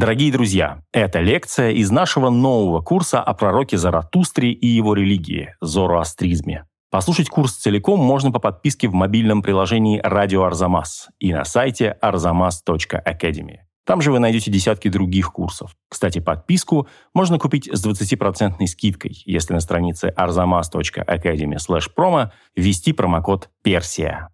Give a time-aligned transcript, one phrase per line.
[0.00, 6.64] Дорогие друзья, это лекция из нашего нового курса о пророке Заратустре и его религии– зороастризме.
[6.90, 13.58] Послушать курс целиком можно по подписке в мобильном приложении «Радио Арзамас» и на сайте arzamas.academy.
[13.84, 15.76] Там же вы найдете десятки других курсов.
[15.90, 21.58] Кстати, подписку можно купить с 20% скидкой, если на странице arzamas.academy
[21.94, 24.30] promo ввести промокод «Персия».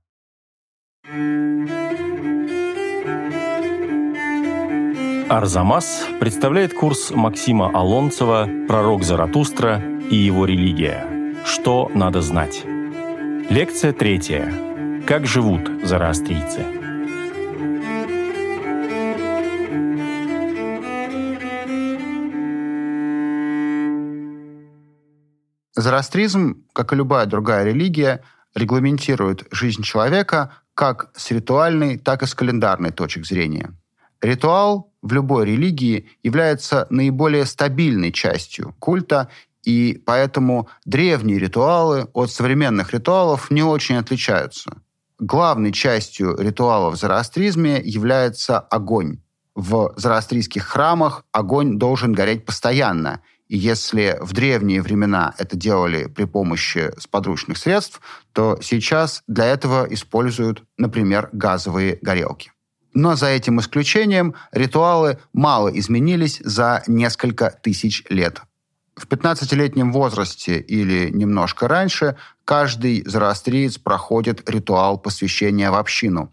[5.29, 11.35] Арзамас представляет курс Максима Алонцева «Пророк Заратустра и его религия.
[11.45, 12.63] Что надо знать?»
[13.51, 14.53] Лекция третья.
[15.05, 16.65] Как живут зороастрийцы?
[25.75, 28.23] Зороастризм, как и любая другая религия,
[28.55, 33.75] регламентирует жизнь человека как с ритуальной, так и с календарной точек зрения–
[34.27, 39.29] Ритуал в любой религии является наиболее стабильной частью культа,
[39.63, 44.83] и поэтому древние ритуалы от современных ритуалов не очень отличаются.
[45.21, 49.19] Главной частью ритуалов в зороастризме является огонь.
[49.55, 53.23] В зороастрийских храмах огонь должен гореть постоянно.
[53.47, 58.01] И если в древние времена это делали при помощи сподручных средств,
[58.33, 62.51] то сейчас для этого используют, например, газовые горелки.
[62.97, 68.41] Но за этим исключением ритуалы мало изменились за несколько тысяч лет.
[68.97, 76.33] В 15-летнем возрасте или немножко раньше каждый зороастриец проходит ритуал посвящения в общину.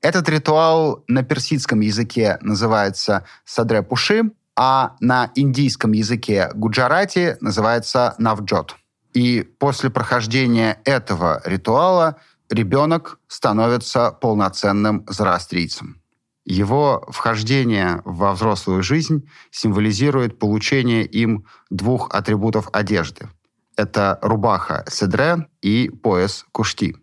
[0.00, 8.76] Этот ритуал на персидском языке называется садре-пуши, а на индийском языке гуджарати называется навджот.
[9.12, 16.00] И после прохождения этого ритуала ребенок становится полноценным зороастрийцем.
[16.44, 23.28] Его вхождение во взрослую жизнь символизирует получение им двух атрибутов одежды.
[23.76, 26.96] Это рубаха седре и пояс кушти.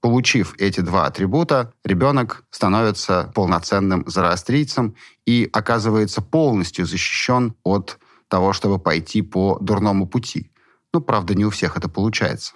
[0.00, 4.96] Получив эти два атрибута, ребенок становится полноценным зороастрийцем
[5.26, 10.50] и оказывается полностью защищен от того, чтобы пойти по дурному пути.
[10.92, 12.54] Ну, правда, не у всех это получается.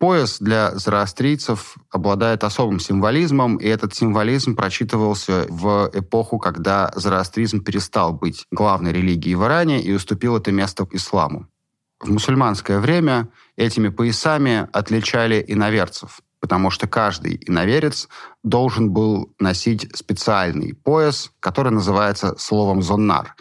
[0.00, 8.14] Пояс для зороастрийцев обладает особым символизмом, и этот символизм прочитывался в эпоху, когда зороастризм перестал
[8.14, 11.48] быть главной религией в Иране и уступил это место исламу.
[12.00, 18.08] В мусульманское время этими поясами отличали иноверцев, потому что каждый иноверец
[18.42, 23.36] должен был носить специальный пояс, который называется словом «зоннар».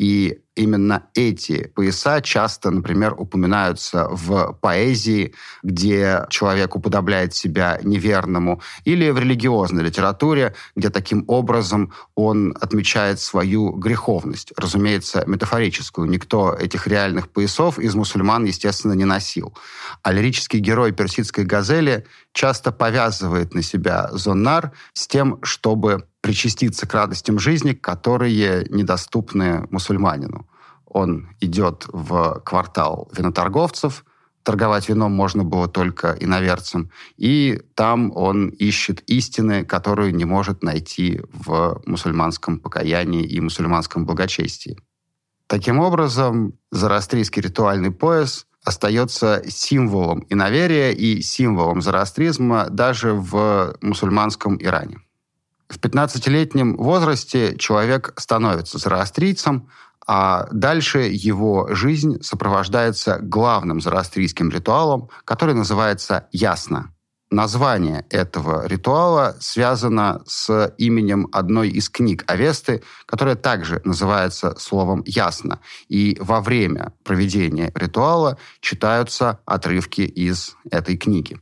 [0.00, 9.10] И именно эти пояса часто, например, упоминаются в поэзии, где человек уподобляет себя неверному, или
[9.10, 14.54] в религиозной литературе, где таким образом он отмечает свою греховность.
[14.56, 16.08] Разумеется, метафорическую.
[16.08, 19.54] Никто этих реальных поясов из мусульман, естественно, не носил.
[20.02, 26.94] А лирический герой персидской газели часто повязывает на себя зоннар с тем, чтобы причаститься к
[26.94, 30.46] радостям жизни, которые недоступны мусульманину.
[30.86, 34.04] Он идет в квартал виноторговцев,
[34.44, 41.20] торговать вином можно было только иноверцам, и там он ищет истины, которую не может найти
[41.32, 44.78] в мусульманском покаянии и мусульманском благочестии.
[45.48, 54.98] Таким образом, зороастрийский ритуальный пояс остается символом иноверия и символом зороастризма даже в мусульманском Иране.
[55.70, 59.68] В 15-летнем возрасте человек становится зороастрийцем,
[60.04, 66.92] а дальше его жизнь сопровождается главным зороастрийским ритуалом, который называется «ясно».
[67.30, 75.60] Название этого ритуала связано с именем одной из книг Авесты, которая также называется словом «ясно».
[75.88, 81.40] И во время проведения ритуала читаются отрывки из этой книги.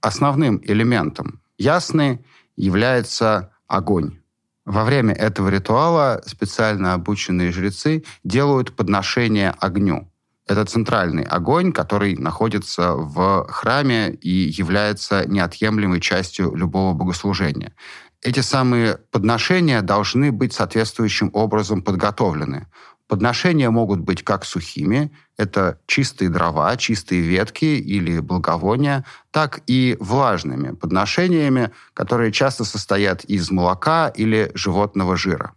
[0.00, 2.24] Основным элементом «ясны»
[2.56, 4.18] является огонь.
[4.64, 10.10] Во время этого ритуала специально обученные жрецы делают подношение огню.
[10.48, 17.74] Это центральный огонь, который находится в храме и является неотъемлемой частью любого богослужения.
[18.22, 22.66] Эти самые подношения должны быть соответствующим образом подготовлены.
[23.08, 30.74] Подношения могут быть как сухими, это чистые дрова, чистые ветки или благовония, так и влажными
[30.74, 35.52] подношениями, которые часто состоят из молока или животного жира.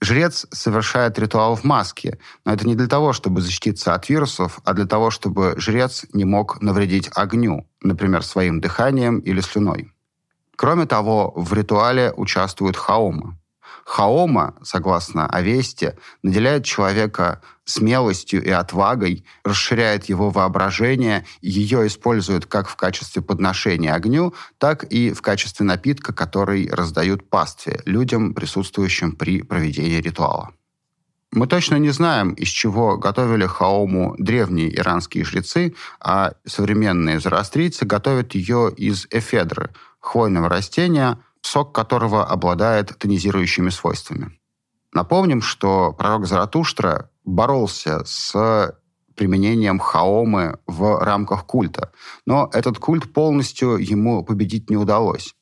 [0.00, 4.74] Жрец совершает ритуал в маске, но это не для того, чтобы защититься от вирусов, а
[4.74, 9.92] для того, чтобы жрец не мог навредить огню, например, своим дыханием или слюной.
[10.54, 13.38] Кроме того, в ритуале участвуют хаомы.
[13.86, 22.74] Хаома, согласно Авесте, наделяет человека смелостью и отвагой, расширяет его воображение, ее используют как в
[22.74, 30.00] качестве подношения огню, так и в качестве напитка, который раздают пастве, людям, присутствующим при проведении
[30.00, 30.50] ритуала.
[31.30, 38.34] Мы точно не знаем, из чего готовили хаому древние иранские жрецы, а современные зороастрийцы готовят
[38.34, 44.38] ее из эфедры, хвойного растения, сок которого обладает тонизирующими свойствами.
[44.92, 48.74] Напомним, что пророк Заратуштра боролся с
[49.14, 51.92] применением хаомы в рамках культа,
[52.26, 55.34] но этот культ полностью ему победить не удалось.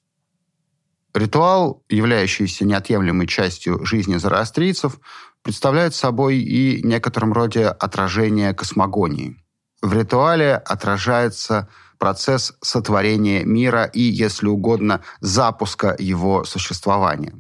[1.15, 4.99] Ритуал, являющийся неотъемлемой частью жизни зороастрийцев,
[5.43, 9.37] представляет собой и некотором роде отражение космогонии.
[9.81, 11.69] В ритуале отражается
[11.99, 17.35] процесс сотворения мира и, если угодно, запуска его существования.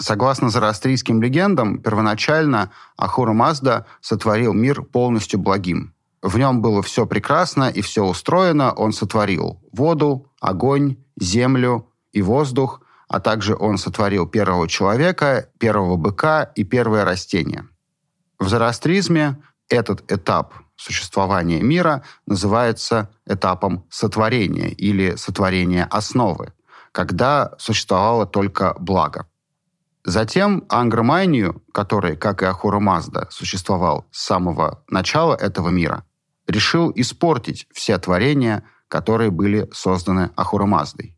[0.00, 5.94] Согласно зороастрийским легендам, первоначально Ахура Мазда сотворил мир полностью благим.
[6.22, 8.72] В нем было все прекрасно и все устроено.
[8.72, 16.44] Он сотворил воду, огонь, землю и воздух, а также он сотворил первого человека, первого быка
[16.44, 17.68] и первое растение.
[18.38, 26.52] В зороастризме этот этап существования мира называется этапом сотворения или сотворения основы,
[26.92, 29.26] когда существовало только благо.
[30.04, 36.04] Затем Ангромайнию, который, как и Ахура Мазда, существовал с самого начала этого мира,
[36.46, 41.16] решил испортить все творения, которые были созданы Ахура Маздой.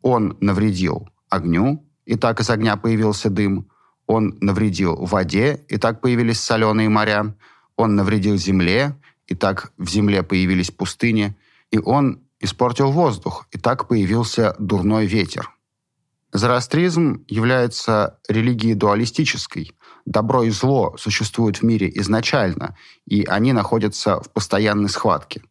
[0.00, 3.70] Он навредил огню, и так из огня появился дым.
[4.06, 7.36] Он навредил воде, и так появились соленые моря.
[7.78, 8.96] Он навредил земле,
[9.28, 11.36] и так в земле появились пустыни.
[11.70, 15.50] И он испортил воздух, и так появился дурной ветер.
[16.32, 19.72] Зороастризм является религией дуалистической.
[20.04, 22.76] Добро и зло существуют в мире изначально,
[23.06, 25.42] и они находятся в постоянной схватке.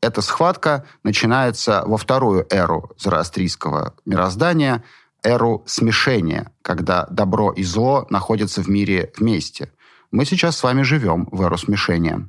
[0.00, 4.84] Эта схватка начинается во вторую эру зороастрийского мироздания,
[5.24, 9.72] эру смешения, когда добро и зло находятся в мире вместе.
[10.14, 12.28] Мы сейчас с вами живем в эру смешения.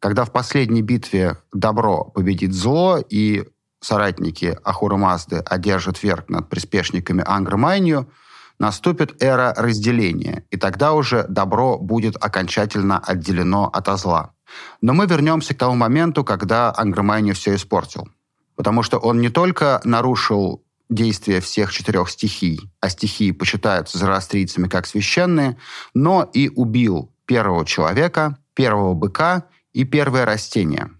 [0.00, 3.44] Когда в последней битве добро победит зло, и
[3.80, 8.10] соратники Ахура Мазды одержат верх над приспешниками Ангра Майнью,
[8.58, 14.32] наступит эра разделения, и тогда уже добро будет окончательно отделено от зла.
[14.80, 18.08] Но мы вернемся к тому моменту, когда Ангромайни все испортил.
[18.56, 20.61] Потому что он не только нарушил
[20.92, 25.58] действия всех четырех стихий, а стихии почитаются зороастрийцами как священные,
[25.94, 30.90] но и убил первого человека, первого быка и первое растение.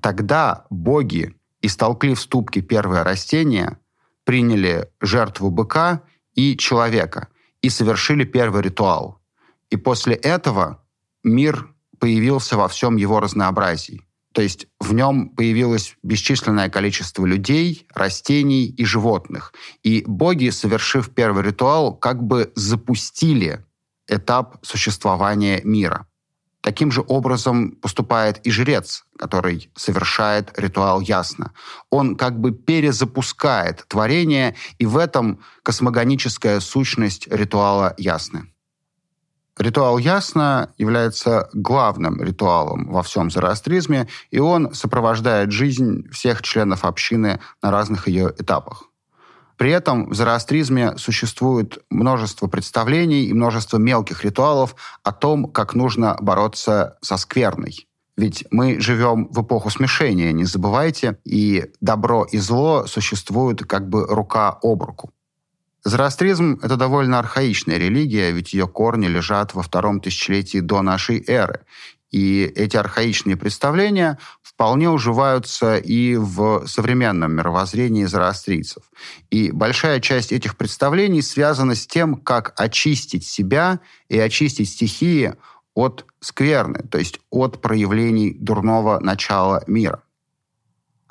[0.00, 3.78] Тогда боги истолкли в ступке первое растение,
[4.24, 6.02] приняли жертву быка
[6.34, 7.28] и человека
[7.62, 9.20] и совершили первый ритуал.
[9.70, 10.82] И после этого
[11.22, 11.68] мир
[11.98, 14.02] появился во всем его разнообразии.
[14.34, 19.54] То есть в нем появилось бесчисленное количество людей, растений и животных.
[19.84, 23.64] И боги, совершив первый ритуал, как бы запустили
[24.08, 26.08] этап существования мира.
[26.62, 31.52] Таким же образом поступает и жрец, который совершает ритуал ясно.
[31.90, 38.46] Он как бы перезапускает творение, и в этом космогоническая сущность ритуала ясна.
[39.56, 47.38] Ритуал ясно является главным ритуалом во всем зороастризме, и он сопровождает жизнь всех членов общины
[47.62, 48.84] на разных ее этапах.
[49.56, 54.74] При этом в зороастризме существует множество представлений и множество мелких ритуалов
[55.04, 57.86] о том, как нужно бороться со скверной.
[58.16, 64.06] Ведь мы живем в эпоху смешения, не забывайте, и добро и зло существуют как бы
[64.06, 65.13] рука об руку.
[65.84, 71.60] Зороастризм– это довольно архаичная религия, ведь ее корни лежат во втором тысячелетии до нашей эры.
[72.10, 78.84] И эти архаичные представления вполне уживаются и в современном мировоззрении зороастрийцев.
[79.30, 85.34] И большая часть этих представлений связана с тем, как очистить себя и очистить стихии
[85.74, 90.03] от скверны, то есть от проявлений дурного начала мира.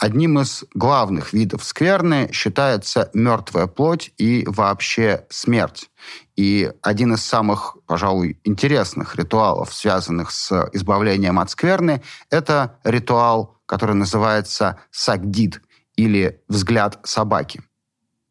[0.03, 5.89] Одним из главных видов скверны считается мертвая плоть и вообще смерть.
[6.35, 13.95] И один из самых, пожалуй, интересных ритуалов, связанных с избавлением от скверны, это ритуал, который
[13.95, 15.61] называется сагдид
[15.95, 17.61] или взгляд собаки.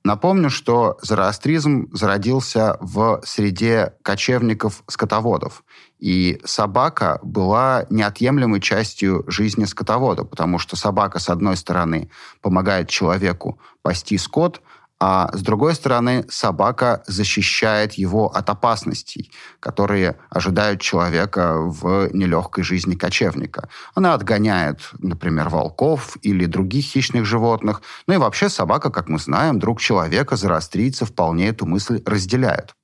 [0.05, 5.63] Напомню, что зороастризм зародился в среде кочевников-скотоводов.
[6.01, 13.61] И собака была неотъемлемой частью жизни скотовода, потому что собака, с одной стороны, помогает человеку
[13.83, 14.61] пасти скот,
[15.05, 22.95] а с другой стороны собака защищает его от опасностей, которые ожидают человека в нелегкой жизни
[22.95, 23.69] кочевника.
[23.97, 27.83] Она отгоняет, например, волков или других хищных животных.
[28.07, 32.77] Ну и вообще собака, как мы знаем, друг человека, зороастрийцы вполне эту мысль разделяют.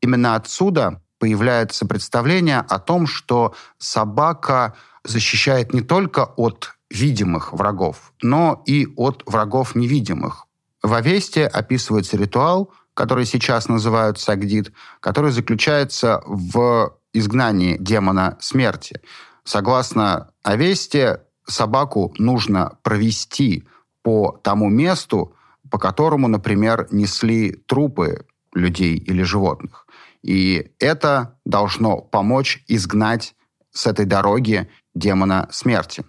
[0.00, 8.62] Именно отсюда появляется представление о том, что собака защищает не только от видимых врагов, но
[8.66, 10.45] и от врагов невидимых,
[10.86, 19.00] в Авесте описывается ритуал, который сейчас называют Сагдит, который заключается в изгнании демона смерти.
[19.42, 23.64] Согласно Авесте, собаку нужно провести
[24.02, 25.34] по тому месту,
[25.70, 28.24] по которому, например, несли трупы
[28.54, 29.86] людей или животных.
[30.22, 33.34] И это должно помочь изгнать
[33.72, 36.04] с этой дороги демона смерти.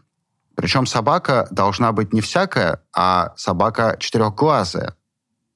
[0.57, 4.95] Причем собака должна быть не всякая, а собака четырехглазая.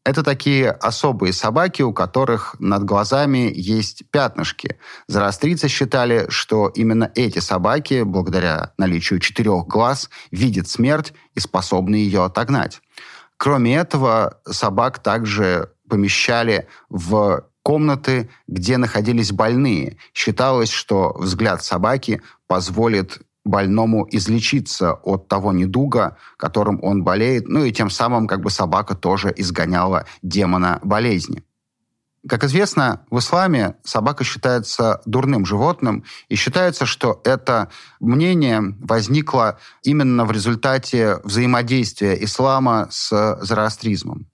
[0.05, 4.77] Это такие особые собаки, у которых над глазами есть пятнышки.
[5.08, 12.24] Зороастрийцы считали, что именно эти собаки, благодаря наличию четырех глаз, видят смерть и способны ее
[12.24, 12.79] отогнать.
[13.38, 19.98] Кроме этого, собак также помещали в комнаты, где находились больные.
[20.13, 27.71] Считалось, что взгляд собаки позволит больному излечиться от того недуга, которым он болеет, ну и
[27.71, 31.43] тем самым как бы собака тоже изгоняла демона болезни.
[32.27, 37.69] Как известно, в исламе собака считается дурным животным, и считается, что это
[38.00, 44.27] мнение возникло именно в результате взаимодействия ислама с зороастризмом.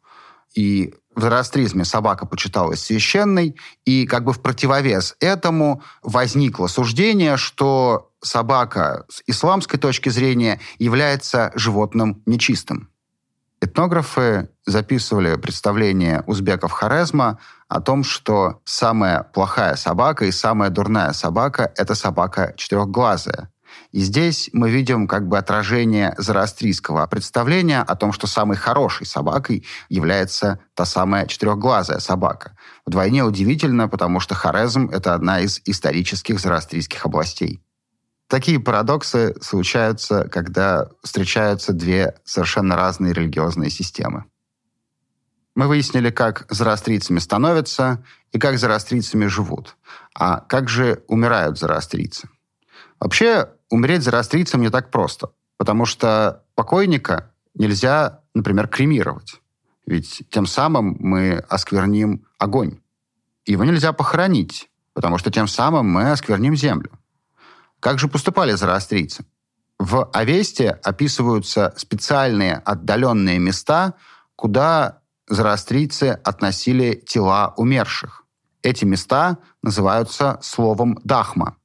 [0.54, 8.12] И в зороастризме собака почиталась священной, и как бы в противовес этому возникло суждение, что
[8.22, 12.90] собака с исламской точки зрения является животным нечистым.
[13.60, 21.72] Этнографы записывали представление узбеков Хорезма о том, что самая плохая собака и самая дурная собака–
[21.76, 23.50] это собака четырехглазая.
[23.92, 29.66] И здесь мы видим как бы отражение зороастрийского представления о том, что самой хорошей собакой
[29.90, 32.58] является та самая четырехглазая собака.
[32.86, 37.62] Вдвойне удивительно, потому что Хорезм– это одна из исторических зороастрийских областей.
[38.28, 44.26] Такие парадоксы случаются, когда встречаются две совершенно разные религиозные системы.
[45.56, 49.76] Мы выяснили, как зороастрийцами становятся и как зороастрийцами живут.
[50.14, 52.30] А как же умирают зороастрийцы?
[53.00, 59.42] Вообще, умереть зороастрийцам не так просто, потому что покойника нельзя, например, кремировать.
[59.86, 62.80] Ведь тем самым мы оскверним огонь.
[63.46, 66.92] Его нельзя похоронить, потому что тем самым мы оскверним землю.
[67.80, 69.26] Как же поступали зороастрийцы?
[69.80, 73.94] В Авесте описываются специальные отдаленные места,
[74.36, 78.24] куда зороастрийцы относили тела умерших.
[78.64, 81.58] Эти места называются словом «дахма».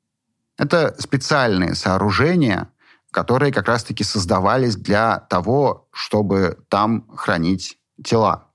[0.58, 2.70] Это специальные сооружения,
[3.10, 8.48] которые как раз-таки создавались для того, чтобы там хранить тела.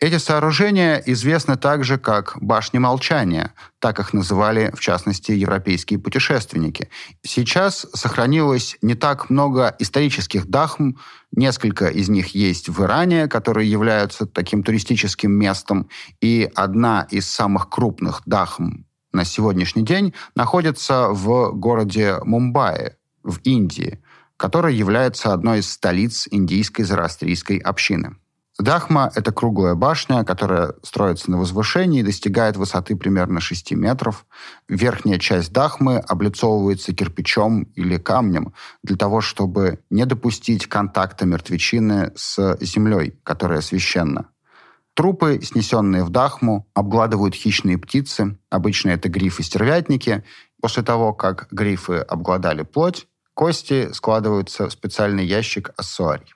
[0.00, 6.88] Эти сооружения известны также как «башни молчания», так их называли, в частности, европейские путешественники.
[7.24, 10.92] Сейчас сохранилось не так много исторических дахм,
[11.32, 15.88] несколько из них есть в Иране, которые являются таким туристическим местом,
[16.20, 24.02] и одна из самых крупных дахм на сегодняшний день находится в городе Мумбаи в Индии,
[24.36, 28.16] который является одной из столиц индийской зороастрийской общины.
[28.58, 34.26] Дахма— это круглая башня, которая строится на возвышении и достигает высоты примерно 6 метров.
[34.68, 42.56] Верхняя часть Дахмы облицовывается кирпичом или камнем для того, чтобы не допустить контакта мертвечины с
[42.60, 44.26] землей, которая священна.
[44.98, 48.36] Трупы, снесенные в Дахму, обгладывают хищные птицы.
[48.50, 50.24] Обычно это грифы-стервятники.
[50.60, 56.34] После того, как грифы обгладали плоть, кости складываются в специальный ящик ассуарий.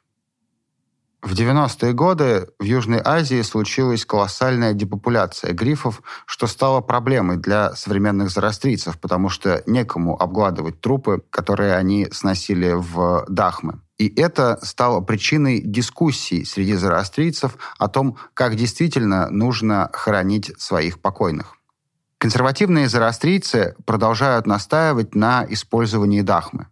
[1.22, 8.30] В 90-е годы в Южной Азии случилась колоссальная депопуляция грифов, что стало проблемой для современных
[8.30, 13.80] зороастрийцев, потому что некому обгладывать трупы, которые они сносили в Дахмы.
[14.02, 21.54] И это стало причиной дискуссий среди зороастрийцев о том, как действительно нужно хоронить своих покойных.
[22.18, 26.66] Консервативные зороастрийцы продолжают настаивать на использовании дахмы.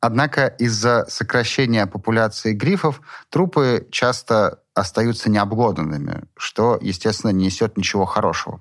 [0.00, 8.60] Однако из-за сокращения популяции грифов трупы часто остаются необглоданными, что, естественно, не несет ничего хорошего.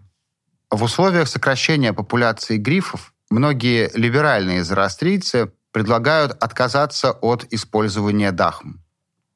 [0.72, 8.82] В условиях сокращения популяции грифов многие либеральные зороастрийцы предлагают отказаться от использования дахм.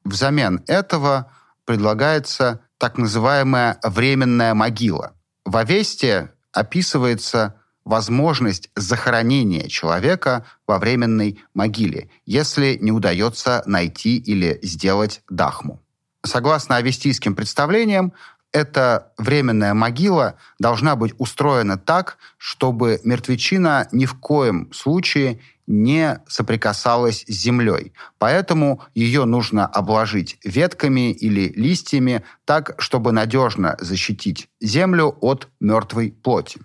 [0.04, 1.30] Взамен этого
[1.64, 5.12] предлагается так называемая временная могила.
[5.44, 15.22] В Авесте описывается возможность захоронения человека во временной могиле, если не удается найти или сделать
[15.28, 15.80] дахму.
[16.24, 18.12] Согласно авестийским представлениям,
[18.52, 25.40] эта временная могила должна быть устроена так, чтобы мертвечина ни в коем случае
[25.72, 27.94] не соприкасалась с землей.
[28.18, 36.60] Поэтому ее нужно обложить ветками или листьями так, чтобы надежно защитить землю от мертвой плоти.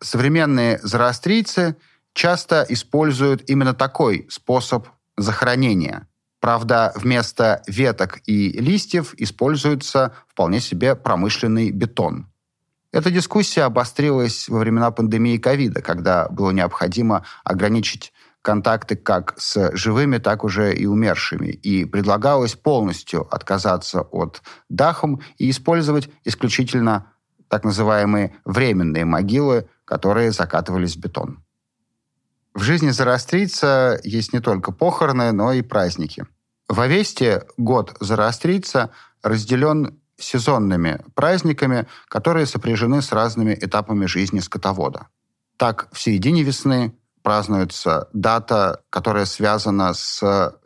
[0.00, 1.76] Современные зороастрийцы
[2.12, 6.06] часто используют именно такой способ захоронения.
[6.40, 12.28] Правда, вместо веток и листьев используется вполне себе промышленный бетон.
[12.92, 20.18] Эта дискуссия обострилась во времена пандемии ковида, когда было необходимо ограничить контакты как с живыми,
[20.18, 21.48] так уже и умершими.
[21.48, 27.12] И предлагалось полностью отказаться от дахом и использовать исключительно
[27.48, 31.42] так называемые временные могилы, которые закатывались в бетон.
[32.54, 36.26] В жизни зороастрийца есть не только похороны, но и праздники.
[36.68, 38.90] В Овесте год зороастрийца
[39.22, 45.06] разделен сезонными праздниками, которые сопряжены с разными этапами жизни скотовода.
[45.56, 46.97] Так, в середине весны
[47.28, 50.58] празднуется дата, которая связана с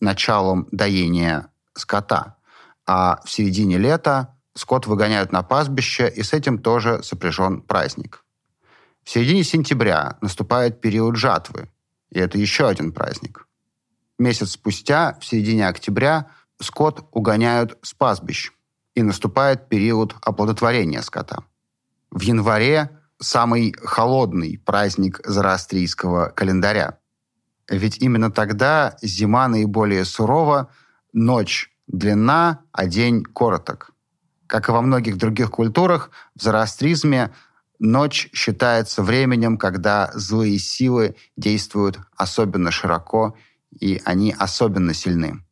[0.00, 2.36] началом доения скота,
[2.86, 8.24] а в середине лета скот выгоняют на пастбище, и с этим тоже сопряжен праздник.
[9.04, 11.68] В середине сентября наступает период жатвы,
[12.08, 13.46] и это еще один праздник.
[14.18, 16.30] Месяц спустя, в середине октября,
[16.62, 18.52] скот угоняют с пастбищ,
[18.94, 21.44] и наступает период оплодотворения скота.
[22.10, 26.98] В январе самый холодный праздник зороастрийского календаря.
[27.68, 30.70] Ведь именно тогда зима наиболее сурова,
[31.12, 33.92] ночь длинна, а день короток.
[34.46, 37.32] Как и во многих других культурах, в зороастризме
[37.78, 43.36] Ночь считается временем, когда злые силы действуют особенно широко,
[43.70, 45.44] и они особенно сильны.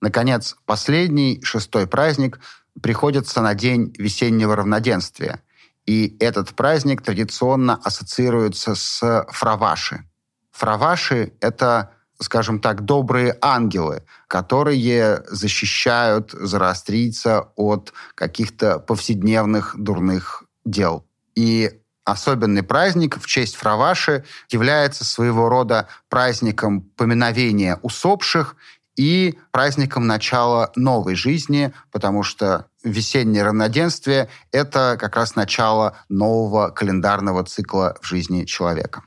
[0.00, 2.40] Наконец, последний, шестой праздник
[2.82, 5.42] приходится на день весеннего равноденствия.
[5.86, 10.04] И этот праздник традиционно ассоциируется с фраваши.
[10.50, 21.06] Фраваши— это, скажем так, добрые ангелы, которые защищают зороастрийца от каких-то повседневных дурных дел.
[21.36, 28.56] И особенный праздник в честь Фраваши является своего рода праздником поминовения усопших
[28.96, 37.44] и праздником начала новой жизни, потому что весеннее равноденствие— это как раз начало нового календарного
[37.44, 39.02] цикла в жизни человека.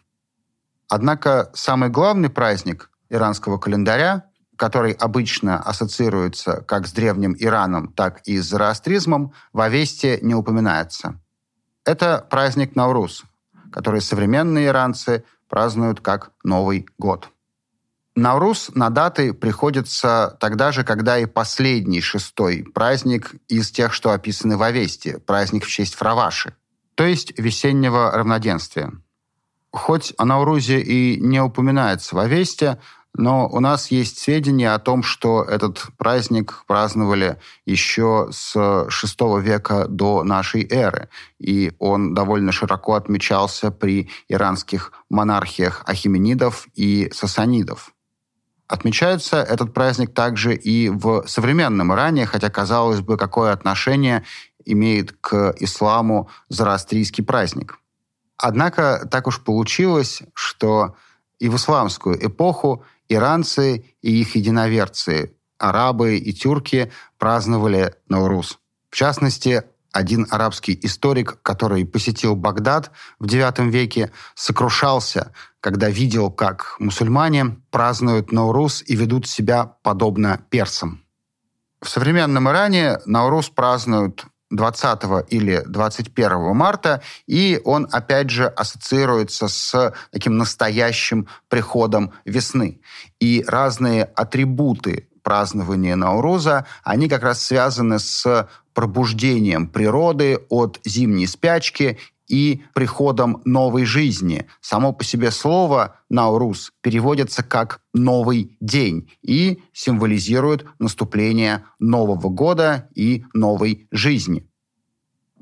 [0.89, 8.38] Однако самый главный праздник иранского календаря, который обычно ассоциируется как с древним Ираном, так и
[8.39, 11.20] с зороастризмом, в Авесте не упоминается.
[11.86, 13.24] Это праздник Наурус,
[13.72, 17.30] который современные иранцы празднуют как Новый год.
[18.19, 24.58] Наурус на даты приходится тогда же, когда и последний шестой праздник из тех, что описаны
[24.58, 26.53] в Авесте, праздник в честь Фраваши,
[26.95, 28.91] то есть весеннего равноденствия.
[29.71, 32.79] Хоть о Nauruзе и не упоминается в Авесте,
[33.13, 39.88] но у нас есть сведения о том, что этот праздник праздновали еще с VI века
[39.88, 41.08] до нашей эры,
[41.39, 47.93] и он довольно широко отмечался при иранских монархиях ахименидов и сасанидов.
[48.69, 54.23] Отмечается этот праздник также и в современном Иране, хотя, казалось бы, какое отношение
[54.63, 57.79] имеет к исламу зороастрийский праздник.
[58.38, 60.95] Однако так уж получилось, что
[61.39, 68.60] и в исламскую эпоху иранцы и их единоверцы, арабы и тюрки, праздновали Наурус.
[68.91, 76.75] В частности, один арабский историк, который посетил Багдад в IX веке, сокрушался, когда видел, как
[76.80, 81.04] мусульмане празднуют Наурус и ведут себя подобно персам.
[81.82, 89.93] В современном Иране Наурус празднуют 20 или 21 марта, и он, опять же, ассоциируется с
[90.12, 92.82] таким настоящим приходом весны.
[93.19, 98.49] И разные атрибуты празднования Науруза, они как раз связаны с
[98.80, 101.98] пробуждением природы от зимней спячки
[102.30, 104.48] и приходом новой жизни.
[104.62, 113.26] Само по себе слово «наурус» переводится как «новый день» и символизирует наступление Нового года и
[113.34, 114.48] новой жизни.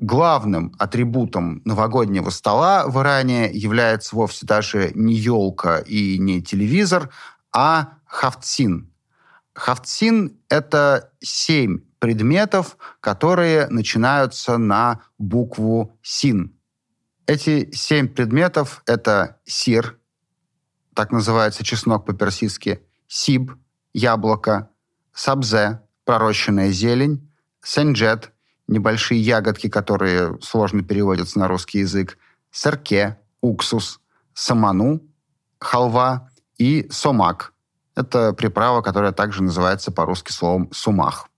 [0.00, 7.10] Главным атрибутом новогоднего стола в Иране является вовсе даже не елка и не телевизор,
[7.52, 8.90] а хафтсин.
[9.58, 16.56] Хавцин— это семь предметов, которые начинаются на букву «син».
[17.26, 19.98] Эти семь предметов— это сир,
[20.94, 23.50] так называется чеснок по-персидски, сиб,
[23.92, 24.70] яблоко,
[25.12, 27.28] сабзе, пророщенная зелень,
[27.60, 28.30] сенджет,
[28.68, 32.16] небольшие ягодки, которые сложно переводятся на русский язык,
[32.52, 33.98] серке, уксус,
[34.34, 35.02] саману,
[35.58, 37.54] халва и сомак—
[37.98, 41.28] это приправа, которая также называется по-русски словом «сумах».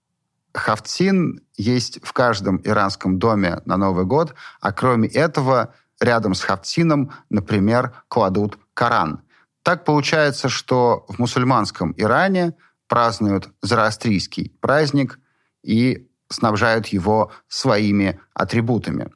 [0.53, 7.13] Хавцин есть в каждом иранском доме на Новый год, а кроме этого рядом с хавцином,
[7.29, 9.21] например, кладут Коран.
[9.63, 12.53] Так получается, что в мусульманском Иране
[12.87, 15.19] празднуют зороастрийский праздник
[15.63, 19.09] и снабжают его своими атрибутами.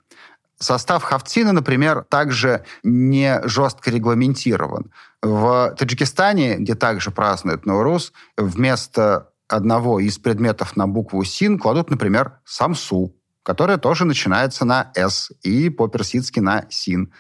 [0.58, 4.92] Состав хавцина, например, также не жестко регламентирован.
[5.26, 12.42] В Таджикистане, где также празднуют Наурус, вместо одного из предметов на букву «син» кладут, например,
[12.46, 17.12] «самсу», которая тоже начинается на «с» и по-персидски на «син».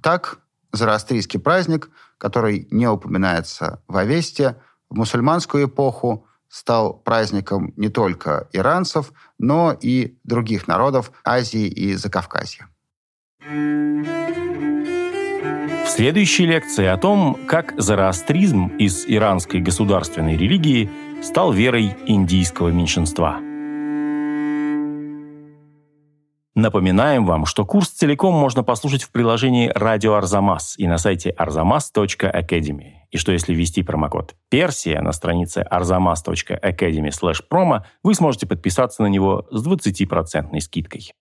[0.00, 0.38] Так,
[0.70, 4.54] зороастрийский праздник, который не упоминается в Авесте,
[4.88, 12.68] в мусульманскую эпоху стал праздником не только иранцев, но и других народов Азии и Закавказья.
[15.94, 20.90] Следующей лекции о том, как зороастризм из иранской государственной религии
[21.22, 23.38] стал верой индийского меньшинства.
[26.56, 32.94] Напоминаем вам, что курс целиком можно послушать в приложении «Радио Арзамас» и на сайте arzamas.academy.
[33.12, 39.64] И что если ввести промокод «Персия» на странице arzamas.academy/promo, вы сможете подписаться на него с
[39.64, 41.12] 20% скидкой.